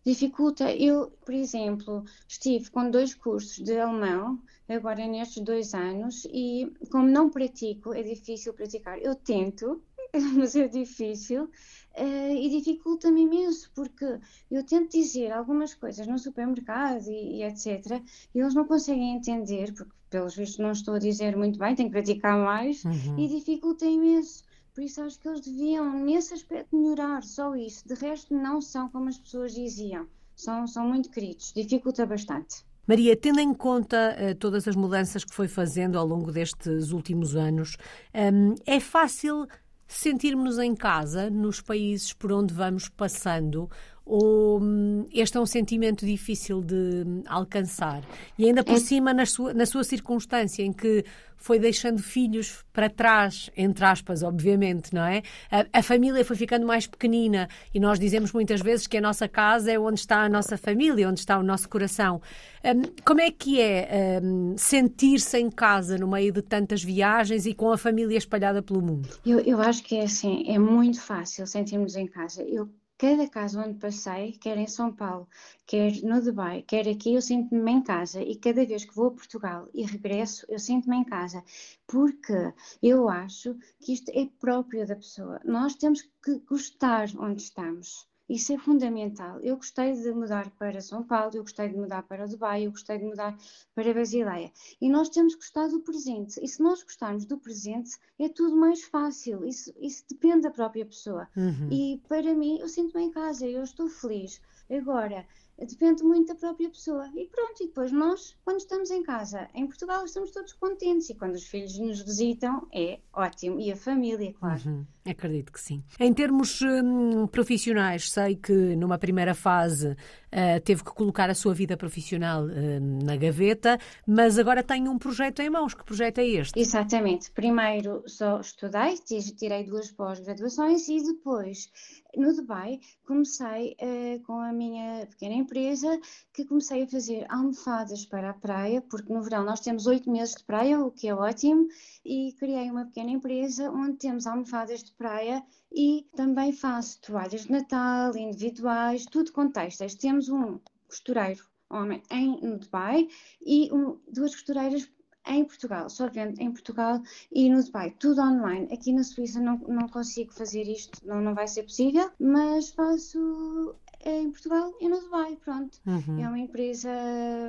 Dificulta. 0.06 0.72
Eu, 0.72 1.12
por 1.25 1.34
exemplo, 1.34 2.06
estive 2.28 2.69
com 2.69 2.90
dois 2.90 3.16
cursos 3.16 3.58
de 3.58 3.78
alemão 3.78 4.40
agora 4.68 5.06
nestes 5.08 5.44
dois 5.44 5.74
anos 5.74 6.26
e 6.32 6.72
como 6.92 7.08
não 7.08 7.30
pratico, 7.30 7.94
é 7.94 8.02
difícil 8.02 8.54
praticar. 8.54 8.98
Eu 9.00 9.16
tento, 9.16 9.82
mas 10.36 10.56
é 10.56 10.68
difícil. 10.68 11.50
Uh, 11.98 12.36
e 12.36 12.50
dificulta-me 12.50 13.22
imenso, 13.22 13.72
porque 13.74 14.20
eu 14.52 14.66
tento 14.66 14.92
dizer 14.92 15.32
algumas 15.32 15.74
coisas 15.74 16.06
no 16.06 16.20
supermercado 16.20 17.08
e, 17.08 17.38
e, 17.38 17.44
etc. 17.44 18.02
E 18.34 18.40
eles 18.40 18.54
não 18.54 18.66
conseguem 18.66 19.16
entender, 19.16 19.74
porque 19.74 19.94
pelos 20.10 20.36
vistos 20.36 20.60
não 20.60 20.72
estou 20.72 20.96
a 20.96 21.00
dizer 21.00 21.38
muito 21.38 21.58
bem, 21.58 21.74
tenho 21.74 21.88
que 21.88 21.94
praticar 21.94 22.38
mais, 22.38 22.84
uhum. 22.84 23.18
e 23.18 23.30
dificulta 23.30 23.86
imenso. 23.86 24.44
Por 24.74 24.84
isso 24.84 25.02
acho 25.02 25.18
que 25.18 25.28
eles 25.30 25.40
deviam, 25.40 25.98
nesse 26.04 26.34
aspecto, 26.34 26.76
melhorar, 26.76 27.24
só 27.24 27.56
isso. 27.56 27.88
De 27.88 27.94
resto, 27.94 28.36
não 28.36 28.60
são 28.60 28.90
como 28.90 29.08
as 29.08 29.18
pessoas 29.18 29.54
diziam. 29.54 30.06
São, 30.36 30.68
são 30.68 30.86
muito 30.86 31.10
queridos, 31.10 31.54
dificulta 31.54 32.06
bastante. 32.06 32.66
Maria, 32.88 33.16
tendo 33.16 33.40
em 33.40 33.54
conta 33.54 34.16
uh, 34.16 34.36
todas 34.36 34.68
as 34.68 34.76
mudanças 34.76 35.24
que 35.24 35.34
foi 35.34 35.48
fazendo 35.48 35.98
ao 35.98 36.06
longo 36.06 36.32
destes 36.32 36.92
últimos 36.92 37.36
anos, 37.36 37.78
um, 38.14 38.54
é 38.66 38.80
fácil 38.80 39.48
sentirmos-nos 39.88 40.60
em 40.60 40.76
casa 40.76 41.30
nos 41.30 41.62
países 41.62 42.14
por 42.14 42.32
onde 42.32 42.54
vamos 42.54 42.90
passando 42.90 43.70
ou 44.06 44.62
hum, 44.62 45.06
este 45.12 45.36
é 45.38 45.40
um 45.40 45.46
sentimento 45.46 46.06
difícil 46.06 46.62
de 46.62 47.04
hum, 47.06 47.24
alcançar? 47.28 48.04
E 48.38 48.46
ainda 48.46 48.63
por 48.63 48.75
é. 48.75 48.80
cima, 48.80 49.13
na 49.13 49.25
sua, 49.25 49.54
na 49.54 49.66
sua 49.66 49.84
circunstância 49.84 50.62
em 50.62 50.72
que 50.72 51.04
foi 51.38 51.60
deixando 51.60 52.02
filhos 52.02 52.63
para 52.72 52.90
trás, 52.90 53.50
entre 53.57 53.84
aspas, 53.84 54.24
obviamente, 54.24 54.94
não 54.94 55.04
é? 55.04 55.22
A, 55.52 55.80
a, 55.80 55.84
família 55.84 56.24
foi 56.24 56.36
ficando 56.36 56.66
mais 56.66 56.88
pequenina 56.88 57.50
e 57.74 57.80
nós 57.80 58.00
dizemos 58.00 58.31
muitas 58.31 58.62
vezes 58.62 58.88
que 58.88 58.98
a 58.98 59.02
nossa 59.02 59.28
casa 59.28 59.72
é 59.72 59.78
onde 59.78 60.00
está 60.00 60.24
a 60.24 60.30
nossa 60.30 60.58
família, 60.58 61.10
onde 61.10 61.19
está 61.19 61.38
o 61.38 61.44
nosso 61.44 61.68
coração. 61.68 62.22
Um, 62.63 62.84
como 63.04 63.22
é 63.22 63.31
que 63.31 63.60
é 63.60 64.19
um, 64.24 64.56
sentir-se 64.58 65.38
em 65.38 65.50
casa 65.50 65.98
no 65.98 66.08
meio 66.08 66.32
de 66.32 66.41
tantas 66.41 66.84
viagens 66.84 67.46
e 67.46 67.53
com 67.53 67.72
a 67.72 67.77
família 67.77 68.18
espalhada 68.18 68.62
pelo 68.62 68.82
mundo? 68.82 69.10
Eu, 69.25 69.39
eu 69.39 69.62
acho 69.62 69.84
que 69.84 69.98
é 69.98 70.03
assim, 70.03 70.46
é 70.48 70.58
muito 70.58 71.01
fácil 71.01 71.46
sentirmos 71.46 71.96
em 71.96 72.08
casa. 72.08 72.44
Eu 72.44 72.70
Cada 72.98 73.28
casa 73.30 73.62
onde 73.62 73.78
passei, 73.78 74.34
quer 74.34 74.58
em 74.58 74.68
São 74.68 74.94
Paulo, 74.94 75.28
quer 75.66 76.02
no 76.02 76.22
Dubai, 76.22 76.62
quer 76.62 76.88
aqui, 76.88 77.14
eu 77.14 77.22
sinto-me 77.22 77.72
em 77.72 77.84
casa. 77.84 78.22
E 78.22 78.36
cada 78.38 78.66
vez 78.66 78.86
que 78.86 78.96
vou 78.96 79.08
a 79.08 79.12
Portugal 79.12 79.68
e 79.74 79.86
regresso, 79.86 80.46
eu 80.50 80.58
sinto-me 80.58 80.96
em 80.98 81.04
casa. 81.04 81.44
Porque 81.86 82.54
eu 82.82 83.10
acho 83.10 83.56
que 83.82 83.92
isto 83.94 84.10
é 84.12 84.30
próprio 84.40 84.88
da 84.88 84.96
pessoa. 84.96 85.42
Nós 85.44 85.75
temos 85.75 86.02
que 86.24 86.40
gostar 86.48 87.10
onde 87.20 87.42
estamos. 87.42 88.08
Isso 88.27 88.53
é 88.53 88.58
fundamental. 88.58 89.39
Eu 89.41 89.55
gostei 89.55 89.94
de 89.94 90.12
mudar 90.12 90.50
para 90.51 90.82
São 90.82 91.03
Paulo, 91.03 91.32
eu 91.36 91.44
gostei 91.44 91.70
de 91.70 91.77
mudar 91.77 92.01
para 92.03 92.27
Dubai, 92.27 92.65
eu 92.65 92.72
gostei 92.72 92.98
de 92.98 93.05
mudar 93.05 93.38
para 93.75 93.94
Basileia. 93.94 94.51
E 94.82 94.89
nós 94.89 95.10
temos 95.10 95.36
que 95.36 95.41
gostar 95.41 95.67
do 95.67 95.79
presente. 95.82 96.39
E 96.41 96.48
se 96.48 96.62
nós 96.62 96.82
gostarmos 96.82 97.25
do 97.25 97.38
presente, 97.38 97.91
é 98.17 98.27
tudo 98.27 98.55
mais 98.55 98.84
fácil. 98.84 99.46
Isso, 99.46 99.72
isso 99.79 100.03
depende 100.10 100.41
da 100.41 100.51
própria 100.51 100.86
pessoa. 100.86 101.27
Uhum. 101.38 101.70
E 101.72 102.01
para 102.08 102.34
mim, 102.34 102.58
eu 102.60 102.67
sinto-me 102.67 103.03
em 103.03 103.12
casa, 103.12 103.48
eu 103.48 103.63
estou 103.63 103.88
feliz. 103.88 104.41
Agora, 104.70 105.27
depende 105.60 106.03
muito 106.03 106.29
da 106.29 106.36
própria 106.36 106.70
pessoa. 106.70 107.08
E 107.15 107.27
pronto, 107.27 107.62
e 107.62 107.67
depois 107.67 107.91
nós, 107.91 108.36
quando 108.44 108.58
estamos 108.58 108.89
em 108.89 109.03
casa, 109.03 109.48
em 109.53 109.67
Portugal, 109.67 110.03
estamos 110.03 110.32
todos 110.32 110.53
contentes. 110.53 111.10
E 111.12 111.15
quando 111.15 111.36
os 111.36 111.44
filhos 111.44 111.77
nos 111.77 112.01
visitam, 112.01 112.67
é 112.74 113.00
ótimo. 113.13 113.60
E 113.60 113.72
a 113.72 113.75
família, 113.75 114.34
claro. 114.34 114.62
Uhum. 114.67 114.86
Acredito 115.08 115.52
que 115.52 115.62
sim. 115.62 115.84
Em 116.00 116.12
termos 116.12 116.62
hum, 116.64 117.28
profissionais, 117.28 118.10
sei 118.10 118.36
que 118.36 118.52
numa 118.76 118.98
primeira 118.98 119.36
fase 119.36 119.90
uh, 119.92 120.60
teve 120.64 120.84
que 120.84 120.92
colocar 120.92 121.30
a 121.30 121.36
sua 121.36 121.54
vida 121.54 121.78
profissional 121.78 122.46
uh, 122.46 123.06
na 123.06 123.16
gaveta, 123.16 123.78
mas 124.08 124.40
agora 124.40 124.64
tem 124.64 124.90
um 124.90 124.98
projeto 124.98 125.42
em 125.42 125.50
mãos. 125.50 125.76
Que 125.76 125.86
projeto 125.86 126.18
é 126.18 126.26
este? 126.26 126.60
Exatamente. 126.60 127.30
Primeiro 127.30 128.02
só 128.08 128.40
estudei, 128.40 128.98
tirei 129.38 129.64
duas 129.64 129.92
pós-graduações 129.92 130.88
e 130.88 131.04
depois, 131.04 131.70
no 132.18 132.34
Dubai, 132.34 132.80
comecei 133.06 133.78
uh, 133.80 134.20
com 134.24 134.40
a 134.40 134.52
minha 134.52 135.06
pequena 135.06 135.36
empresa, 135.36 136.00
que 136.34 136.46
comecei 136.46 136.82
a 136.82 136.88
fazer 136.88 137.28
almofadas 137.30 138.06
para 138.08 138.32
a 138.32 138.34
praia, 138.34 138.82
porque 138.82 139.14
no 139.14 139.22
verão 139.22 139.46
nós 139.46 139.60
temos 139.60 139.86
oito 139.86 140.10
meses 140.10 140.34
de 140.34 140.44
praia, 140.46 140.80
o 140.80 140.90
que 140.90 141.08
é 141.08 141.14
ótimo, 141.14 141.68
e 142.04 142.34
criei 142.40 142.72
uma 142.72 142.86
pequena 142.86 143.12
empresa 143.12 143.70
onde 143.70 143.98
temos 143.98 144.26
almofadas 144.26 144.84
de 144.84 144.95
praia 144.98 145.44
e 145.72 146.08
também 146.16 146.52
faço 146.52 147.02
toalhas 147.02 147.44
de 147.44 147.52
Natal, 147.52 148.16
individuais, 148.16 149.06
tudo 149.06 149.32
com 149.32 149.50
textos. 149.50 149.96
Temos 149.96 150.30
um 150.30 150.60
costureiro 150.88 151.44
homem 151.70 152.02
em 152.12 152.58
Dubai 152.58 153.08
e 153.46 153.72
um, 153.74 154.00
duas 154.12 154.34
costureiras 154.34 154.90
em 155.28 155.44
Portugal, 155.44 155.90
só 155.90 156.08
vendo 156.08 156.40
em 156.40 156.52
Portugal 156.52 157.02
e 157.32 157.50
no 157.50 157.64
Dubai, 157.64 157.92
tudo 158.00 158.22
online. 158.22 158.68
Aqui 158.72 158.94
na 158.94 159.04
Suíça 159.04 159.40
não, 159.40 159.58
não 159.58 159.88
consigo 159.90 160.32
fazer 160.34 160.64
isto, 160.64 161.06
não, 161.06 161.22
não 161.22 161.34
vai 161.34 161.48
ser 161.48 161.64
possível, 161.64 162.12
mas 162.20 162.70
faço 162.70 163.75
em 164.06 164.30
Portugal 164.30 164.72
e 164.80 164.88
no 164.88 165.00
Dubai, 165.00 165.36
pronto. 165.38 165.80
Uhum. 165.86 166.24
É 166.24 166.28
uma 166.28 166.40
empresa 166.40 166.92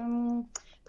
hum, 0.03 0.47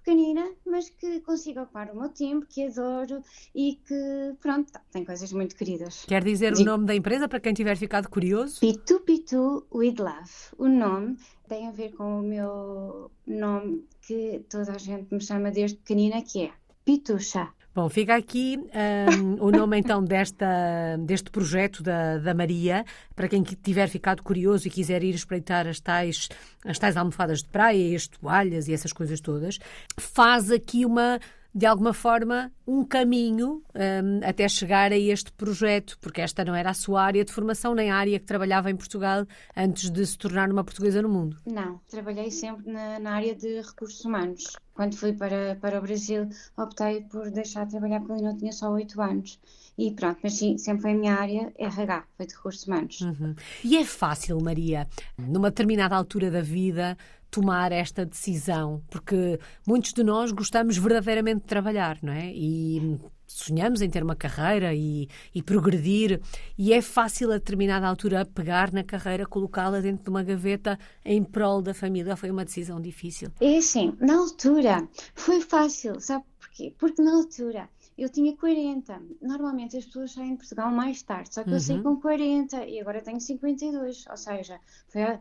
pequenina, 0.08 0.50
mas 0.66 0.90
que 0.90 1.20
consigo 1.20 1.60
ocupar 1.60 1.92
o 1.92 2.00
meu 2.00 2.08
tempo, 2.08 2.46
que 2.46 2.64
adoro 2.64 3.22
e 3.54 3.78
que, 3.86 4.36
pronto, 4.40 4.72
tá, 4.72 4.82
tem 4.90 5.04
coisas 5.04 5.34
muito 5.34 5.54
queridas. 5.54 6.06
Quer 6.06 6.24
dizer 6.24 6.54
Digo. 6.54 6.62
o 6.64 6.72
nome 6.72 6.86
da 6.86 6.96
empresa 6.96 7.28
para 7.28 7.42
quem 7.42 7.54
tiver 7.54 7.76
ficado 7.76 8.08
curioso? 8.10 8.62
Pitu 8.62 9.02
Pitu 9.02 9.68
with 9.70 9.96
Love. 10.00 10.32
O 10.58 10.70
nome 10.70 11.18
tem 11.50 11.68
a 11.68 11.72
ver 11.72 11.94
com 11.94 12.22
o 12.22 12.24
meu 12.24 13.12
nome 13.26 13.86
que 14.02 14.46
toda 14.50 14.72
a 14.72 14.78
gente 14.78 15.14
me 15.14 15.20
chama 15.20 15.52
desde 15.52 15.76
pequenina, 15.76 16.22
que 16.22 16.46
é 16.46 16.52
Pitucha. 16.86 17.50
Bom, 17.78 17.90
fica 17.90 18.16
aqui 18.16 18.58
um, 18.58 19.46
o 19.46 19.52
nome 19.52 19.78
então 19.78 20.04
desta, 20.04 20.98
deste 21.00 21.30
projeto 21.30 21.84
da, 21.84 22.18
da 22.18 22.34
Maria, 22.34 22.84
para 23.16 23.28
quem 23.28 23.44
tiver 23.44 23.88
ficado 23.88 24.24
curioso 24.24 24.68
e 24.68 24.72
quiser 24.72 25.04
ir 25.04 25.14
espreitar 25.14 25.68
as 25.68 25.80
tais, 25.80 26.28
as 26.66 26.80
tais 26.80 26.98
almofadas 26.98 27.44
de 27.44 27.50
praia, 27.50 27.96
as 27.96 28.08
toalhas 28.08 28.68
e 28.68 28.74
essas 28.74 28.92
coisas 28.92 29.22
todas, 29.22 29.60
faz 29.96 30.50
aqui 30.50 30.88
uma 30.88 31.20
de 31.54 31.66
alguma 31.66 31.94
forma, 31.94 32.52
um 32.68 32.84
caminho 32.84 33.64
um, 33.74 34.28
até 34.28 34.48
chegar 34.48 34.92
a 34.92 34.98
este 34.98 35.32
projeto, 35.32 35.98
porque 36.00 36.22
esta 36.22 36.46
não 36.46 36.54
era 36.54 36.70
a 36.70 36.74
sua 36.74 37.04
área 37.04 37.26
de 37.26 37.32
formação, 37.32 37.74
nem 37.74 37.90
a 37.90 37.96
área 37.96 38.20
que 38.20 38.26
trabalhava 38.26 38.70
em 38.70 38.76
Portugal 38.76 39.26
antes 39.56 39.90
de 39.90 40.06
se 40.06 40.18
tornar 40.18 40.52
uma 40.52 40.64
portuguesa 40.64 41.02
no 41.02 41.10
mundo. 41.10 41.38
Não, 41.46 41.80
trabalhei 41.90 42.30
sempre 42.30 42.72
na, 42.72 43.00
na 43.00 43.12
área 43.12 43.34
de 43.34 43.62
recursos 43.62 44.06
humanos. 44.06 44.56
Quando 44.78 44.96
fui 44.96 45.12
para, 45.12 45.56
para 45.60 45.80
o 45.80 45.82
Brasil, 45.82 46.30
optei 46.56 47.02
por 47.02 47.32
deixar 47.32 47.66
de 47.66 47.72
trabalhar 47.72 48.00
porque 48.00 48.14
eu 48.14 48.22
não 48.22 48.38
tinha 48.38 48.52
só 48.52 48.72
oito 48.72 49.02
anos. 49.02 49.40
E 49.76 49.92
pronto, 49.92 50.20
mas 50.22 50.34
sim, 50.34 50.56
sempre 50.60 50.84
foi 50.84 50.92
a 50.92 50.96
minha 50.96 51.16
área, 51.16 51.52
RH, 51.58 52.04
foi 52.16 52.28
de 52.28 52.36
recursos 52.36 52.68
humanos. 52.68 53.02
Uhum. 53.02 53.36
E 53.64 53.76
é 53.76 53.84
fácil, 53.84 54.40
Maria, 54.40 54.88
numa 55.18 55.50
determinada 55.50 55.96
altura 55.96 56.30
da 56.30 56.42
vida, 56.42 56.96
tomar 57.30 57.72
esta 57.72 58.06
decisão, 58.06 58.82
porque 58.90 59.40
muitos 59.66 59.94
de 59.94 60.04
nós 60.04 60.32
gostamos 60.32 60.78
verdadeiramente 60.78 61.42
de 61.42 61.48
trabalhar, 61.48 61.98
não 62.02 62.14
é? 62.14 62.32
E 62.34 63.00
sonhamos 63.28 63.82
em 63.82 63.90
ter 63.90 64.02
uma 64.02 64.16
carreira 64.16 64.74
e, 64.74 65.08
e 65.36 65.44
progredir, 65.44 66.22
e 66.58 66.74
é 66.74 66.82
fácil 66.82 67.32
a 67.32 67.36
determinada 67.36 67.88
altura 67.88 68.26
pegar 68.26 68.72
na 68.72 68.84
carreira, 68.84 69.26
colocá-la 69.26 69.82
dentro 69.82 70.06
de 70.06 70.10
uma 70.10 70.24
gaveta 70.24 70.80
em 71.04 71.24
prol 71.24 71.62
da 71.62 71.74
família. 71.74 72.16
Foi 72.16 72.32
uma 72.32 72.46
decisão 72.46 72.80
difícil? 72.80 73.30
É 73.42 73.58
assim, 73.58 73.96
na 74.00 74.18
altura 74.18 74.88
foi 75.14 75.42
fácil, 75.42 76.00
sabe 76.00 76.24
porquê? 76.40 76.74
Porque 76.78 77.02
na 77.02 77.14
altura 77.14 77.70
eu 77.98 78.10
tinha 78.10 78.36
40. 78.36 79.02
Normalmente 79.22 79.78
as 79.78 79.86
pessoas 79.86 80.12
saem 80.12 80.32
de 80.32 80.38
Portugal 80.38 80.72
mais 80.72 81.02
tarde, 81.02 81.34
só 81.34 81.44
que 81.44 81.50
uhum. 81.50 81.56
eu 81.56 81.60
saí 81.60 81.82
com 81.82 82.00
40 82.00 82.66
e 82.66 82.80
agora 82.80 83.02
tenho 83.02 83.20
52, 83.20 84.06
ou 84.08 84.18
seja, 84.18 84.60
foi 84.88 85.04
a, 85.04 85.20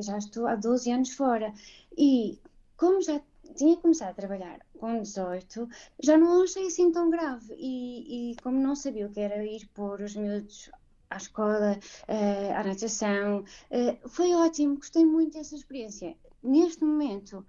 já 0.00 0.18
estou 0.18 0.46
há 0.46 0.56
12 0.56 0.90
anos 0.90 1.10
fora. 1.10 1.52
E 1.96 2.38
como 2.76 3.00
já 3.00 3.20
tinha 3.56 3.76
começado 3.76 4.10
a 4.10 4.14
trabalhar 4.14 4.58
com 4.78 5.00
18, 5.00 5.68
já 6.02 6.18
não 6.18 6.42
achei 6.42 6.66
assim 6.66 6.90
tão 6.90 7.10
grave. 7.10 7.54
E, 7.56 8.32
e 8.32 8.36
como 8.42 8.58
não 8.58 8.74
sabia 8.74 9.06
o 9.06 9.10
que 9.10 9.20
era 9.20 9.44
ir 9.44 9.68
pôr 9.74 10.00
os 10.00 10.16
miúdos 10.16 10.70
à 11.10 11.16
escola, 11.16 11.78
uh, 12.08 12.52
à 12.54 12.64
natação, 12.64 13.44
uh, 13.70 14.08
foi 14.08 14.34
ótimo, 14.34 14.76
gostei 14.76 15.04
muito 15.04 15.34
dessa 15.34 15.54
experiência. 15.54 16.16
Neste 16.42 16.84
momento, 16.84 17.46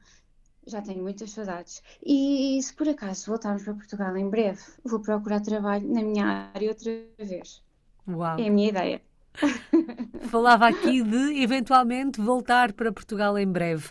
já 0.66 0.82
tenho 0.82 1.02
muitas 1.02 1.32
saudades. 1.32 1.82
E 2.04 2.60
se 2.62 2.74
por 2.74 2.90
acaso 2.90 3.28
voltarmos 3.28 3.64
para 3.64 3.74
Portugal 3.74 4.18
em 4.18 4.30
breve, 4.30 4.62
vou 4.84 5.00
procurar 5.00 5.42
trabalho 5.42 5.88
na 5.88 6.02
minha 6.02 6.52
área 6.54 6.70
outra 6.70 6.92
vez. 7.18 7.64
Uau. 8.08 8.40
É 8.40 8.48
a 8.48 8.52
minha 8.52 8.70
ideia. 8.70 9.02
Falava 10.30 10.68
aqui 10.68 11.04
de 11.04 11.42
eventualmente 11.42 12.22
voltar 12.22 12.74
para 12.74 12.92
Portugal 12.92 13.38
em 13.38 13.48
breve. 13.48 13.90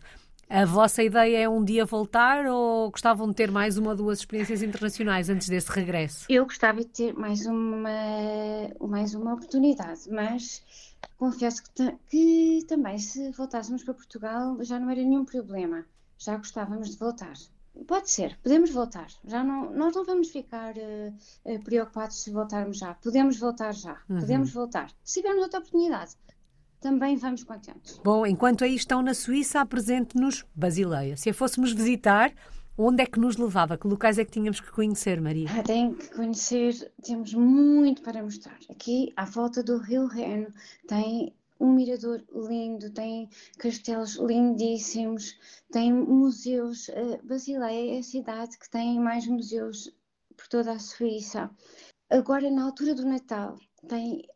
A 0.48 0.64
vossa 0.64 1.02
ideia 1.02 1.38
é 1.38 1.48
um 1.48 1.64
dia 1.64 1.84
voltar 1.84 2.46
ou 2.46 2.90
gostavam 2.90 3.28
de 3.28 3.34
ter 3.34 3.50
mais 3.50 3.78
uma 3.78 3.90
ou 3.90 3.96
duas 3.96 4.18
experiências 4.18 4.62
internacionais 4.62 5.30
antes 5.30 5.48
desse 5.48 5.70
regresso? 5.70 6.26
Eu 6.28 6.44
gostava 6.44 6.80
de 6.80 6.86
ter 6.86 7.14
mais 7.14 7.46
uma, 7.46 7.88
mais 8.80 9.14
uma 9.14 9.34
oportunidade, 9.34 10.02
mas 10.10 10.62
confesso 11.16 11.62
que, 11.74 11.92
que 12.08 12.64
também 12.68 12.98
se 12.98 13.30
voltássemos 13.32 13.82
para 13.82 13.94
Portugal 13.94 14.56
já 14.62 14.78
não 14.78 14.90
era 14.90 15.02
nenhum 15.02 15.24
problema 15.24 15.84
já 16.18 16.36
gostávamos 16.36 16.90
de 16.90 16.96
voltar. 16.96 17.34
Pode 17.86 18.08
ser, 18.08 18.38
podemos 18.42 18.70
voltar. 18.70 19.08
Já 19.24 19.42
não, 19.42 19.70
nós 19.72 19.94
não 19.94 20.04
vamos 20.04 20.30
ficar 20.30 20.74
uh, 20.76 21.62
preocupados 21.64 22.22
se 22.22 22.30
voltarmos 22.30 22.78
já. 22.78 22.94
Podemos 22.94 23.38
voltar 23.38 23.74
já. 23.74 24.00
Uhum. 24.08 24.20
Podemos 24.20 24.52
voltar. 24.52 24.90
Se 25.02 25.20
tivermos 25.20 25.42
outra 25.42 25.58
oportunidade, 25.58 26.12
também 26.80 27.16
vamos 27.16 27.42
contentes. 27.42 27.98
Bom, 28.04 28.24
enquanto 28.26 28.62
aí 28.62 28.76
estão 28.76 29.02
na 29.02 29.12
Suíça, 29.12 29.60
apresente-nos 29.60 30.44
Basileia. 30.54 31.16
Se 31.16 31.30
a 31.30 31.34
fôssemos 31.34 31.72
visitar, 31.72 32.32
onde 32.78 33.02
é 33.02 33.06
que 33.06 33.18
nos 33.18 33.36
levava? 33.36 33.76
Que 33.76 33.88
locais 33.88 34.18
é 34.18 34.24
que 34.24 34.30
tínhamos 34.30 34.60
que 34.60 34.70
conhecer, 34.70 35.20
Maria? 35.20 35.48
Ah, 35.50 35.62
tem 35.62 35.94
que 35.94 36.10
conhecer, 36.10 36.92
temos 37.02 37.34
muito 37.34 38.02
para 38.02 38.22
mostrar. 38.22 38.58
Aqui, 38.70 39.12
à 39.16 39.24
volta 39.24 39.62
do 39.62 39.78
Rio 39.78 40.06
Reno, 40.06 40.48
tem 40.86 41.34
um 41.60 41.72
mirador 41.72 42.24
lindo, 42.32 42.90
tem 42.90 43.28
castelos 43.58 44.16
lindíssimos, 44.16 45.38
tem 45.70 45.92
museus. 45.92 46.88
Uh, 46.88 47.24
Basileia 47.24 47.96
é 47.96 47.98
a 47.98 48.02
cidade 48.02 48.58
que 48.58 48.68
tem 48.70 48.98
mais 49.00 49.26
museus 49.26 49.94
por 50.36 50.48
toda 50.48 50.72
a 50.72 50.78
Suíça. 50.78 51.50
Agora, 52.10 52.50
na 52.50 52.64
altura 52.64 52.94
do 52.94 53.04
Natal, 53.06 53.56
tem 53.88 54.26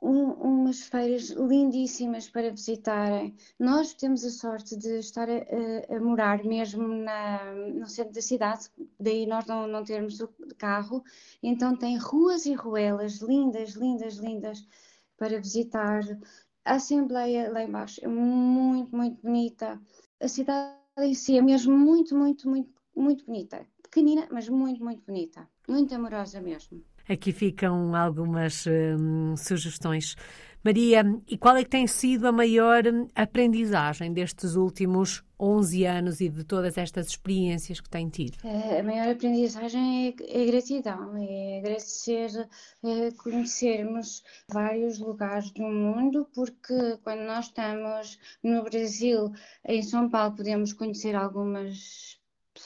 um, 0.00 0.32
umas 0.32 0.82
feiras 0.82 1.30
lindíssimas 1.30 2.28
para 2.28 2.50
visitarem. 2.50 3.36
Nós 3.58 3.94
temos 3.94 4.24
a 4.24 4.30
sorte 4.30 4.76
de 4.76 4.98
estar 4.98 5.28
a, 5.28 5.94
a, 5.94 6.00
morar 6.00 6.44
mesmo 6.44 6.86
na, 6.86 7.52
no 7.54 7.86
centro 7.86 8.12
da 8.12 8.22
cidade, 8.22 8.68
daí 8.98 9.26
nós 9.26 9.46
não, 9.46 9.66
não 9.66 9.84
termos 9.84 10.20
o 10.20 10.28
carro, 10.56 11.02
então 11.42 11.76
tem 11.76 11.98
ruas 11.98 12.46
e 12.46 12.54
ruelas 12.54 13.16
lindas, 13.16 13.70
lindas, 13.70 14.14
lindas 14.14 14.66
para 15.16 15.40
visitar. 15.40 16.00
A 16.68 16.74
Assembleia 16.74 17.50
lá 17.50 17.62
embaixo 17.62 17.98
é 18.04 18.08
muito, 18.08 18.94
muito 18.94 19.22
bonita. 19.22 19.80
A 20.20 20.28
cidade 20.28 20.76
em 20.98 21.14
si 21.14 21.38
é 21.38 21.42
mesmo 21.42 21.74
muito, 21.76 22.14
muito, 22.14 22.46
muito, 22.46 22.70
muito 22.94 23.24
bonita. 23.24 23.66
Pequenina, 23.82 24.28
mas 24.30 24.50
muito, 24.50 24.84
muito 24.84 25.02
bonita. 25.06 25.48
Muito 25.66 25.94
amorosa 25.94 26.42
mesmo. 26.42 26.82
Aqui 27.08 27.32
ficam 27.32 27.96
algumas 27.96 28.66
hum, 28.66 29.34
sugestões 29.34 30.14
Maria, 30.64 31.04
e 31.28 31.38
qual 31.38 31.56
é 31.56 31.62
que 31.62 31.70
tem 31.70 31.86
sido 31.86 32.26
a 32.26 32.32
maior 32.32 32.82
aprendizagem 33.14 34.12
destes 34.12 34.56
últimos 34.56 35.22
11 35.40 35.84
anos 35.84 36.20
e 36.20 36.28
de 36.28 36.42
todas 36.42 36.76
estas 36.76 37.06
experiências 37.08 37.80
que 37.80 37.88
tem 37.88 38.08
tido? 38.08 38.36
A 38.44 38.82
maior 38.82 39.08
aprendizagem 39.08 40.08
é, 40.08 40.42
é 40.42 40.46
gratidão, 40.46 41.16
é 41.16 41.58
agradecer, 41.58 42.48
é 42.84 43.10
conhecermos 43.12 44.22
vários 44.50 44.98
lugares 44.98 45.50
do 45.52 45.62
mundo, 45.62 46.28
porque 46.34 46.98
quando 47.04 47.20
nós 47.20 47.46
estamos 47.46 48.18
no 48.42 48.64
Brasil, 48.64 49.32
em 49.64 49.82
São 49.82 50.10
Paulo, 50.10 50.34
podemos 50.34 50.72
conhecer 50.72 51.14
algumas 51.14 52.17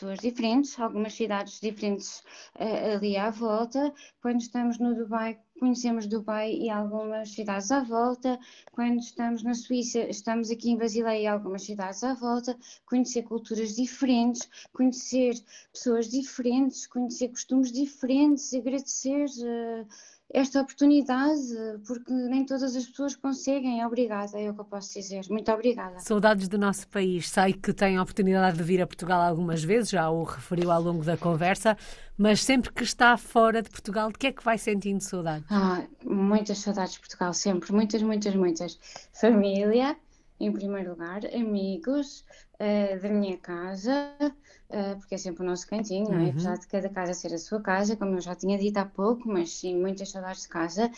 pessoas 0.03 0.19
diferentes, 0.19 0.79
algumas 0.81 1.15
cidades 1.15 1.61
diferentes 1.61 2.25
uh, 2.59 2.97
ali 2.97 3.17
à 3.17 3.31
volta. 3.31 3.95
Quando 4.21 4.41
estamos 4.41 4.79
no 4.79 4.97
Dubai, 4.97 5.39
conhecemos 5.61 6.09
Dubai 6.09 6.53
e 6.53 6.69
algumas 6.69 7.31
cidades 7.31 7.71
à 7.71 7.85
volta. 7.85 8.37
Quando 8.73 8.99
estamos 8.99 9.45
na 9.45 9.55
Suíça, 9.55 10.01
estamos 10.11 10.51
aqui 10.51 10.71
em 10.71 10.77
Basileia 10.77 11.23
e 11.23 11.27
algumas 11.29 11.63
cidades 11.63 12.03
à 12.03 12.15
volta. 12.15 12.59
Conhecer 12.85 13.23
culturas 13.23 13.77
diferentes, 13.77 14.49
conhecer 14.73 15.35
pessoas 15.73 16.11
diferentes, 16.11 16.85
conhecer 16.89 17.29
costumes 17.29 17.71
diferentes, 17.71 18.53
agradecer. 18.53 19.27
Uh, 19.27 19.87
esta 20.33 20.63
oportunidade, 20.63 21.43
porque 21.87 22.11
nem 22.11 22.45
todas 22.45 22.75
as 22.75 22.87
pessoas 22.87 23.15
conseguem. 23.15 23.85
Obrigada, 23.85 24.41
é 24.41 24.51
o 24.51 24.55
que 24.55 24.61
eu 24.61 24.65
posso 24.65 24.95
dizer. 24.95 25.25
Muito 25.29 25.53
obrigada. 25.53 25.99
Saudades 25.99 26.49
do 26.49 26.57
nosso 26.57 26.89
país. 26.89 27.29
Sei 27.29 27.53
que 27.53 27.73
tem 27.73 27.99
a 27.99 28.03
oportunidade 28.03 28.57
de 28.57 28.63
vir 28.63 28.81
a 28.81 28.87
Portugal 28.87 29.21
algumas 29.21 29.63
vezes, 29.63 29.91
já 29.91 30.09
o 30.09 30.23
referiu 30.25 30.71
ao 30.71 30.83
longo 30.83 31.05
da 31.05 31.17
conversa, 31.17 31.77
mas 32.17 32.43
sempre 32.43 32.73
que 32.73 32.83
está 32.83 33.17
fora 33.17 33.61
de 33.61 33.69
Portugal, 33.69 34.11
de 34.11 34.19
que 34.19 34.29
é 34.29 34.33
que 34.33 34.43
vai 34.43 34.57
sentindo 34.57 35.01
saudade? 35.01 35.45
Ah, 35.51 35.83
muitas 36.05 36.59
saudades 36.59 36.95
de 36.95 37.01
Portugal, 37.01 37.35
sempre. 37.35 37.71
Muitas, 37.73 38.03
muitas, 38.03 38.35
muitas. 38.35 38.79
Família, 39.13 39.97
em 40.43 40.53
primeiro 40.53 40.91
lugar, 40.91 41.25
amigos, 41.27 42.25
uh, 42.55 43.01
da 43.01 43.09
minha 43.09 43.39
casa, 43.39 44.13
uh, 44.21 44.99
porque 44.99 45.15
é 45.15 45.19
sempre 45.19 45.43
o 45.43 45.47
nosso 45.47 45.67
cantinho, 45.69 46.11
não 46.11 46.19
é? 46.19 46.25
Uhum. 46.25 46.31
Apesar 46.31 46.59
de 46.59 46.67
cada 46.67 46.89
casa 46.89 47.15
ser 47.15 47.33
a 47.33 47.39
sua 47.39 47.61
casa, 47.61 47.97
como 47.97 48.17
eu 48.17 48.21
já 48.21 48.35
tinha 48.35 48.59
dito 48.59 48.79
há 48.79 48.85
pouco, 48.85 49.29
mas 49.29 49.51
sim, 49.51 49.79
muitas 49.79 50.11
saudades 50.11 50.43
de 50.43 50.49
casa. 50.49 50.91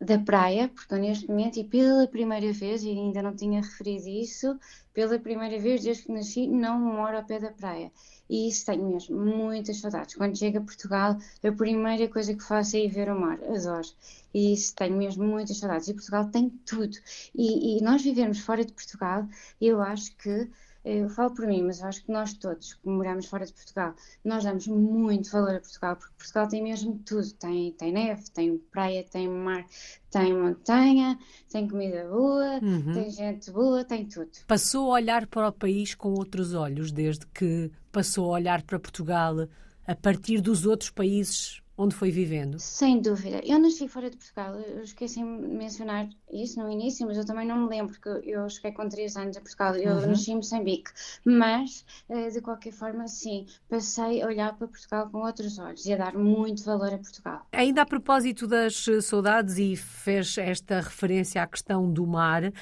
Da 0.00 0.18
praia, 0.18 0.68
porque 0.68 0.96
neste 0.96 1.28
momento, 1.28 1.58
e 1.58 1.64
pela 1.64 2.06
primeira 2.08 2.50
vez, 2.52 2.82
e 2.82 2.88
ainda 2.88 3.20
não 3.20 3.36
tinha 3.36 3.60
referido 3.60 4.08
isso, 4.08 4.58
pela 4.94 5.18
primeira 5.18 5.58
vez 5.58 5.82
desde 5.82 6.04
que 6.04 6.12
nasci, 6.12 6.46
não 6.46 6.80
moro 6.80 7.18
ao 7.18 7.24
pé 7.24 7.38
da 7.38 7.50
praia. 7.50 7.92
E 8.28 8.48
isso 8.48 8.64
tenho 8.64 8.88
mesmo 8.88 9.18
muitas 9.18 9.78
saudades. 9.78 10.14
Quando 10.14 10.38
chego 10.38 10.58
a 10.58 10.62
Portugal, 10.62 11.18
a 11.42 11.52
primeira 11.52 12.08
coisa 12.08 12.34
que 12.34 12.42
faço 12.42 12.76
é 12.76 12.80
ir 12.80 12.88
ver 12.88 13.10
o 13.10 13.20
mar. 13.20 13.38
Adoro. 13.44 13.88
E 14.32 14.54
isso 14.54 14.74
tenho 14.74 14.96
mesmo 14.96 15.24
muitas 15.24 15.58
saudades. 15.58 15.88
E 15.88 15.94
Portugal 15.94 16.30
tem 16.30 16.48
tudo. 16.64 16.96
E, 17.34 17.78
e 17.78 17.82
nós 17.82 18.02
vivemos 18.02 18.38
fora 18.38 18.64
de 18.64 18.72
Portugal, 18.72 19.26
eu 19.60 19.82
acho 19.82 20.16
que 20.16 20.48
eu 20.84 21.08
falo 21.10 21.34
por 21.34 21.46
mim, 21.46 21.62
mas 21.62 21.80
eu 21.80 21.86
acho 21.86 22.04
que 22.04 22.10
nós 22.10 22.32
todos 22.34 22.74
que 22.74 22.88
moramos 22.88 23.26
fora 23.26 23.44
de 23.44 23.52
Portugal, 23.52 23.94
nós 24.24 24.44
damos 24.44 24.66
muito 24.66 25.30
valor 25.30 25.56
a 25.56 25.60
Portugal, 25.60 25.96
porque 25.96 26.14
Portugal 26.16 26.48
tem 26.48 26.62
mesmo 26.62 26.98
tudo. 27.04 27.30
Tem, 27.34 27.72
tem 27.72 27.92
neve, 27.92 28.30
tem 28.30 28.56
praia, 28.70 29.04
tem 29.04 29.28
mar, 29.28 29.66
tem 30.10 30.34
montanha, 30.34 31.18
tem 31.50 31.68
comida 31.68 32.08
boa, 32.08 32.60
uhum. 32.62 32.92
tem 32.94 33.10
gente 33.10 33.50
boa, 33.50 33.84
tem 33.84 34.06
tudo. 34.06 34.30
Passou 34.46 34.90
a 34.90 34.94
olhar 34.94 35.26
para 35.26 35.48
o 35.48 35.52
país 35.52 35.94
com 35.94 36.10
outros 36.10 36.54
olhos 36.54 36.90
desde 36.90 37.26
que 37.26 37.70
passou 37.92 38.26
a 38.26 38.38
olhar 38.38 38.62
para 38.62 38.78
Portugal 38.78 39.46
a 39.86 39.94
partir 39.94 40.40
dos 40.40 40.64
outros 40.64 40.90
países 40.90 41.60
onde 41.80 41.94
foi 41.94 42.10
vivendo? 42.10 42.58
Sem 42.58 43.00
dúvida. 43.00 43.40
Eu 43.42 43.58
nasci 43.58 43.88
fora 43.88 44.10
de 44.10 44.16
Portugal. 44.18 44.54
Eu 44.54 44.82
esqueci 44.82 45.20
de 45.20 45.24
mencionar 45.24 46.10
isso 46.30 46.60
no 46.60 46.70
início, 46.70 47.06
mas 47.06 47.16
eu 47.16 47.24
também 47.24 47.46
não 47.46 47.56
me 47.56 47.68
lembro, 47.68 47.94
porque 47.98 48.28
eu 48.28 48.46
cheguei 48.50 48.72
com 48.72 48.86
3 48.86 49.16
anos 49.16 49.36
a 49.38 49.40
Portugal. 49.40 49.74
Eu 49.76 49.94
uhum. 49.94 50.06
nasci 50.08 50.32
em 50.32 50.36
Moçambique. 50.36 50.90
Mas, 51.24 51.86
eh, 52.10 52.28
de 52.28 52.40
qualquer 52.42 52.72
forma, 52.72 53.08
sim, 53.08 53.46
passei 53.66 54.20
a 54.20 54.26
olhar 54.26 54.54
para 54.58 54.68
Portugal 54.68 55.08
com 55.08 55.18
outros 55.24 55.58
olhos 55.58 55.86
e 55.86 55.94
a 55.94 55.96
dar 55.96 56.14
muito 56.14 56.62
valor 56.64 56.92
a 56.92 56.98
Portugal. 56.98 57.46
Ainda 57.52 57.80
a 57.80 57.86
propósito 57.86 58.46
das 58.46 58.84
saudades, 59.02 59.56
e 59.56 59.74
fez 59.74 60.36
esta 60.36 60.80
referência 60.80 61.42
à 61.42 61.46
questão 61.46 61.90
do 61.90 62.06
mar, 62.06 62.52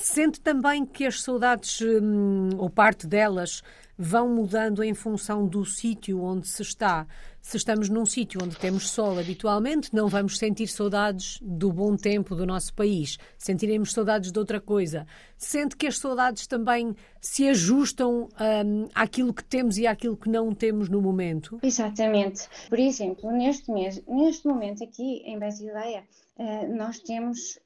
Sente 0.00 0.40
também 0.40 0.86
que 0.86 1.04
as 1.04 1.20
saudades, 1.20 1.78
hum, 1.82 2.48
ou 2.56 2.70
parte 2.70 3.06
delas, 3.06 3.62
vão 4.02 4.34
mudando 4.34 4.82
em 4.82 4.94
função 4.94 5.46
do 5.46 5.62
sítio 5.62 6.22
onde 6.22 6.48
se 6.48 6.62
está. 6.62 7.06
Se 7.42 7.58
estamos 7.58 7.90
num 7.90 8.06
sítio 8.06 8.40
onde 8.42 8.56
temos 8.56 8.88
sol 8.88 9.18
habitualmente, 9.18 9.94
não 9.94 10.08
vamos 10.08 10.38
sentir 10.38 10.68
saudades 10.68 11.38
do 11.42 11.70
bom 11.70 11.94
tempo 11.96 12.34
do 12.34 12.46
nosso 12.46 12.72
país. 12.72 13.18
Sentiremos 13.36 13.92
saudades 13.92 14.32
de 14.32 14.38
outra 14.38 14.58
coisa. 14.58 15.06
Sente 15.36 15.76
que 15.76 15.86
as 15.86 15.98
saudades 15.98 16.46
também 16.46 16.96
se 17.20 17.46
ajustam 17.48 18.30
um, 18.40 18.88
àquilo 18.94 19.34
que 19.34 19.44
temos 19.44 19.76
e 19.76 19.86
àquilo 19.86 20.16
que 20.16 20.30
não 20.30 20.54
temos 20.54 20.88
no 20.88 21.02
momento? 21.02 21.58
Exatamente. 21.62 22.48
Por 22.70 22.78
exemplo, 22.78 23.30
neste, 23.30 23.70
mês, 23.70 24.02
neste 24.08 24.48
momento 24.48 24.82
aqui 24.82 25.22
em 25.26 25.38
Basileia, 25.38 26.04
uh, 26.38 26.74
nós 26.74 27.00
temos 27.00 27.58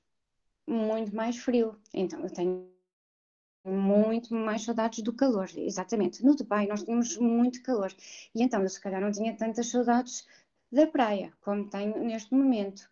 muito 0.67 1.15
mais 1.15 1.37
frio. 1.37 1.77
Então 1.93 2.19
eu 2.21 2.31
tenho 2.31 2.74
muito 3.65 4.35
mais 4.35 4.63
saudades 4.63 5.03
do 5.03 5.13
calor, 5.13 5.49
exatamente. 5.57 6.25
No 6.25 6.35
Dubai 6.35 6.67
nós 6.67 6.83
tínhamos 6.83 7.17
muito 7.17 7.63
calor 7.63 7.93
e 8.35 8.43
então 8.43 8.63
eu 8.63 8.69
se 8.69 8.81
calhar 8.81 9.01
não 9.01 9.11
tinha 9.11 9.35
tantas 9.37 9.69
saudades 9.69 10.27
da 10.71 10.87
praia 10.87 11.33
como 11.41 11.69
tenho 11.69 11.99
neste 12.05 12.35
momento. 12.35 12.89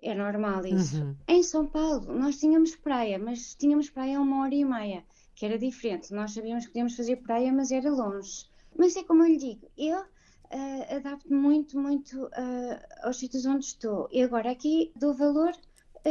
É 0.00 0.14
normal 0.14 0.64
isso. 0.66 1.02
Uhum. 1.02 1.16
Em 1.26 1.42
São 1.42 1.66
Paulo 1.66 2.12
nós 2.12 2.38
tínhamos 2.38 2.76
praia, 2.76 3.18
mas 3.18 3.54
tínhamos 3.54 3.90
praia 3.90 4.18
a 4.18 4.20
uma 4.20 4.42
hora 4.42 4.54
e 4.54 4.64
meia, 4.64 5.04
que 5.34 5.44
era 5.44 5.58
diferente. 5.58 6.12
Nós 6.12 6.32
sabíamos 6.32 6.64
que 6.64 6.70
podíamos 6.70 6.96
fazer 6.96 7.16
praia, 7.16 7.52
mas 7.52 7.70
era 7.72 7.90
longe. 7.90 8.46
Mas 8.78 8.94
é 8.94 9.02
como 9.02 9.22
eu 9.24 9.28
lhe 9.28 9.38
digo, 9.38 9.70
eu 9.76 10.00
uh, 10.00 10.96
adapto 10.96 11.32
muito, 11.32 11.80
muito 11.80 12.26
uh, 12.26 12.78
aos 13.02 13.18
sítios 13.18 13.46
onde 13.46 13.64
estou. 13.64 14.08
E 14.12 14.22
agora 14.22 14.50
aqui 14.50 14.92
dou 14.94 15.14
valor 15.14 15.52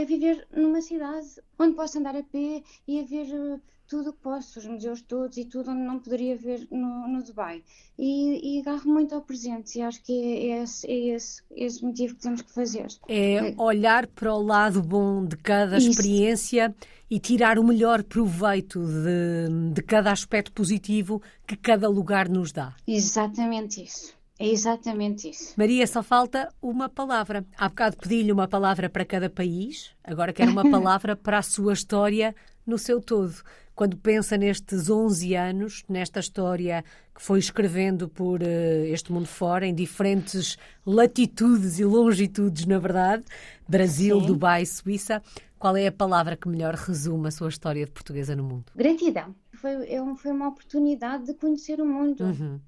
a 0.02 0.06
viver 0.06 0.48
numa 0.56 0.82
cidade 0.82 1.28
onde 1.58 1.75
posso 1.75 1.98
andar 1.98 2.16
a 2.16 2.24
pé 2.24 2.62
e 2.88 3.00
a 3.00 3.04
ver 3.04 3.28
uh, 3.34 3.62
tudo 3.88 4.10
o 4.10 4.14
que 4.14 4.20
posso, 4.20 4.60
os 4.60 4.66
museus 4.66 5.02
todos 5.02 5.38
e 5.38 5.46
tudo 5.46 5.72
onde 5.72 5.82
não 5.82 6.00
poderia 6.00 6.36
ver 6.36 6.68
no, 6.72 7.08
no 7.08 7.24
Dubai. 7.24 7.64
E, 7.98 8.58
e 8.58 8.60
agarro 8.60 8.90
muito 8.92 9.14
ao 9.14 9.22
presente 9.22 9.78
e 9.78 9.82
acho 9.82 10.02
que 10.04 10.12
é, 10.12 10.48
é, 10.48 10.64
esse, 10.64 10.88
é 10.88 11.16
esse, 11.16 11.44
esse 11.56 11.86
motivo 11.86 12.16
que 12.16 12.22
temos 12.22 12.41
que 12.41 12.52
fazer. 12.52 12.88
É 13.08 13.54
olhar 13.58 14.08
para 14.08 14.34
o 14.34 14.41
lado 14.41 14.82
bom 14.82 15.26
de 15.26 15.38
cada 15.38 15.78
Isso. 15.78 15.91
experiência 15.91 16.76
e 17.10 17.19
tirar 17.19 17.60
o 17.60 17.63
melhor 17.63 18.04
proveito 18.04 18.84
de, 18.84 19.74
de 19.74 19.82
cada 19.84 20.12
aspecto 20.12 20.52
positivo 20.52 21.22
que 21.48 21.56
cada 21.56 21.88
lugar 21.88 22.28
nos 22.28 22.52
dá. 22.52 22.76
Exatamente 22.88 23.84
isso. 23.84 24.14
É 24.38 24.48
exatamente 24.48 25.30
isso. 25.30 25.54
Maria, 25.58 25.88
só 25.88 26.04
falta 26.04 26.54
uma 26.62 26.89
palavra. 26.89 27.45
Há 27.58 27.69
bocado 27.69 27.98
pedi-lhe 27.98 28.32
uma 28.32 28.48
palavra 28.48 28.89
para 28.89 29.06
cada 29.06 29.30
país, 29.30 29.91
agora 30.04 30.34
quero 30.34 30.52
uma 30.52 30.63
palavra 30.69 31.15
para 31.15 31.38
a 31.38 31.41
sua 31.41 31.74
história 31.74 32.36
no 32.65 32.78
seu 32.78 33.00
todo. 33.00 33.36
Quando 33.74 33.98
pensa 33.98 34.38
nestes 34.38 34.89
11 34.89 35.36
anos, 35.36 35.84
nesta 35.88 36.19
história 36.19 36.84
que 37.13 37.21
foi 37.21 37.39
escrevendo 37.39 38.10
por 38.10 38.41
uh, 38.41 38.86
este 38.86 39.12
mundo 39.12 39.28
fora, 39.28 39.65
em 39.65 39.74
diferentes 39.74 40.58
latitudes 40.86 41.80
e 41.80 41.86
longitudes, 41.86 42.65
na 42.65 42.80
verdade, 42.80 43.24
Brasil, 43.67 44.19
Sim. 44.19 44.28
Dubai, 44.28 44.65
Suíça, 44.65 45.21
qual 45.58 45.76
é 45.76 45.88
a 45.88 45.91
palavra 45.91 46.38
que 46.38 46.48
melhor 46.48 46.74
resume 46.74 47.28
a 47.28 47.32
sua 47.32 47.50
história 47.50 47.86
de 47.86 47.91
portuguesa 47.91 48.36
no 48.36 48.43
mundo? 48.43 48.65
Gratidão. 48.76 49.36
Foi, 49.54 49.71
é 49.71 50.15
foi 50.15 50.32
uma 50.32 50.50
oportunidade 50.50 51.26
de 51.26 51.34
conhecer 51.34 51.80
o 51.80 51.86
mundo. 51.86 52.24
Uhum 52.24 52.60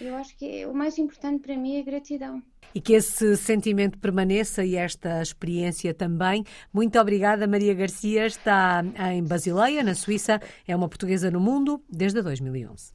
eu 0.00 0.14
acho 0.16 0.36
que 0.36 0.66
o 0.66 0.74
mais 0.74 0.98
importante 0.98 1.42
para 1.42 1.56
mim 1.56 1.76
é 1.76 1.80
a 1.80 1.84
gratidão. 1.84 2.42
E 2.74 2.80
que 2.80 2.94
esse 2.94 3.36
sentimento 3.36 3.98
permaneça 3.98 4.64
e 4.64 4.74
esta 4.74 5.22
experiência 5.22 5.94
também. 5.94 6.44
Muito 6.72 6.98
obrigada, 6.98 7.46
Maria 7.46 7.72
Garcia. 7.72 8.26
Está 8.26 8.84
em 9.12 9.22
Basileia, 9.22 9.82
na 9.82 9.94
Suíça. 9.94 10.40
É 10.66 10.74
uma 10.74 10.88
portuguesa 10.88 11.30
no 11.30 11.38
mundo 11.38 11.82
desde 11.88 12.20
2011. 12.20 12.92